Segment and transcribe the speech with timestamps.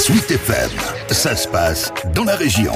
[0.00, 0.70] Sweet FM,
[1.10, 2.72] ça se passe dans la région.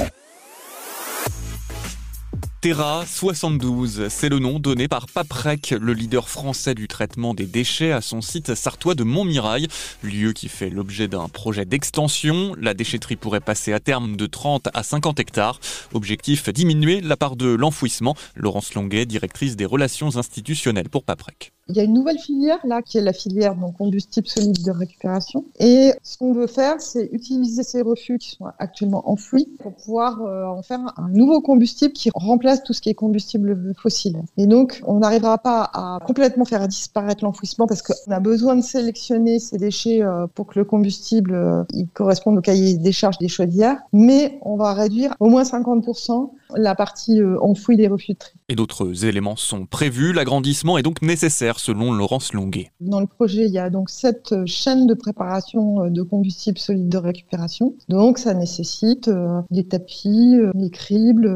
[2.61, 7.91] Terra 72, c'est le nom donné par Paprec, le leader français du traitement des déchets
[7.91, 9.67] à son site sartois de Montmirail,
[10.03, 12.55] lieu qui fait l'objet d'un projet d'extension.
[12.61, 15.59] La déchetterie pourrait passer à terme de 30 à 50 hectares.
[15.95, 18.15] Objectif diminuer la part de l'enfouissement.
[18.35, 21.53] Laurence Longuet, directrice des relations institutionnelles pour Paprec.
[21.67, 24.69] Il y a une nouvelle filière là qui est la filière donc combustible solide de
[24.69, 25.45] récupération.
[25.59, 30.21] Et ce qu'on veut faire, c'est utiliser ces refus qui sont actuellement enfouis pour pouvoir
[30.21, 34.21] euh, en faire un nouveau combustible qui remplace tout ce qui est combustible fossile.
[34.37, 38.61] Et donc, on n'arrivera pas à complètement faire disparaître l'enfouissement parce qu'on a besoin de
[38.61, 43.17] sélectionner ces déchets euh, pour que le combustible euh, il corresponde au cahier des charges
[43.17, 48.19] des chaudières, mais on va réduire au moins 50% la partie enfouie des refus de
[48.19, 48.33] tri.
[48.49, 50.13] Et d'autres éléments sont prévus.
[50.13, 52.71] L'agrandissement est donc nécessaire selon Laurence Longuet.
[52.79, 56.89] Dans le projet, il y a donc cette chaîne de préparation euh, de combustible solide
[56.89, 57.73] de récupération.
[57.89, 61.31] Donc ça nécessite euh, les tapis, euh, les cribles,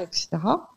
[0.00, 0.28] etc.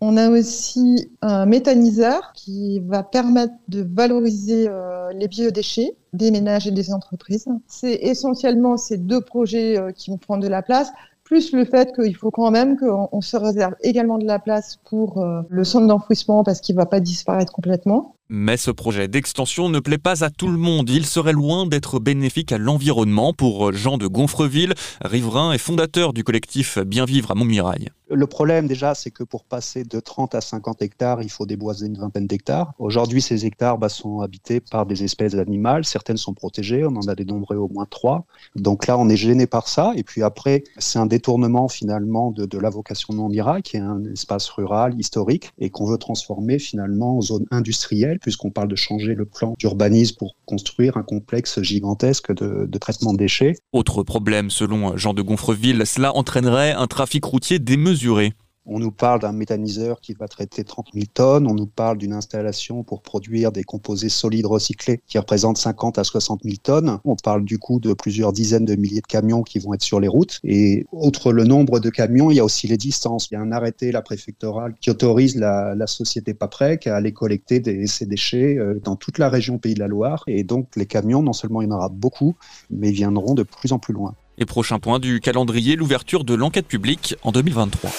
[0.01, 4.69] On a aussi un méthaniseur qui va permettre de valoriser
[5.13, 7.47] les biodéchets des ménages et des entreprises.
[7.67, 10.91] C'est essentiellement ces deux projets qui vont prendre de la place
[11.25, 15.17] plus le fait qu'il faut quand même qu'on se réserve également de la place pour
[15.17, 18.14] euh, le centre d'enfouissement parce qu'il ne va pas disparaître complètement.
[18.29, 20.89] Mais ce projet d'extension ne plaît pas à tout le monde.
[20.89, 26.23] Il serait loin d'être bénéfique à l'environnement pour Jean de Gonfreville, riverain et fondateur du
[26.23, 27.91] collectif Bien Vivre à Montmirail.
[28.11, 31.87] Le problème déjà, c'est que pour passer de 30 à 50 hectares, il faut déboiser
[31.87, 32.73] une vingtaine d'hectares.
[32.77, 35.85] Aujourd'hui, ces hectares bah, sont habités par des espèces animales.
[35.85, 38.25] Certaines sont protégées, on en a dénombré au moins trois.
[38.55, 39.91] Donc là, on est gêné par ça.
[39.95, 43.81] Et puis après, c'est un détournement finalement de, de la vocation de Montmirail, qui est
[43.81, 48.75] un espace rural, historique, et qu'on veut transformer finalement en zone industrielle, puisqu'on parle de
[48.75, 53.55] changer le plan d'urbanisme pour construire un complexe gigantesque de, de traitement de déchets.
[53.72, 58.33] Autre problème, selon Jean de Gonfreville, cela entraînerait un trafic routier démesuré
[58.66, 61.47] on nous parle d'un méthaniseur qui va traiter 30 000 tonnes.
[61.47, 66.03] On nous parle d'une installation pour produire des composés solides recyclés qui représentent 50 à
[66.03, 67.00] 60 000 tonnes.
[67.06, 70.00] On parle du coup de plusieurs dizaines de milliers de camions qui vont être sur
[70.00, 70.39] les routes.
[70.44, 73.29] Et outre le nombre de camions, il y a aussi les distances.
[73.29, 77.85] Il y a un arrêté, la préfectorale, qui autorise la, société Paprec à aller collecter
[77.85, 80.23] ces déchets euh, dans toute la région Pays de la Loire.
[80.25, 82.35] Et donc les camions, non seulement il y en aura beaucoup,
[82.72, 84.16] mais ils viendront de plus en plus loin.
[84.39, 87.91] Et prochain point du calendrier, l'ouverture de l'enquête publique en 2023.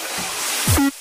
[0.67, 0.96] Thank you.